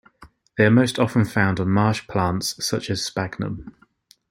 [0.57, 3.75] They are most often found on marsh plants such as "Sphagnum".